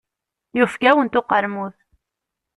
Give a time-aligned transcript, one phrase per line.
[0.57, 1.73] Yufeg-awent uqermud.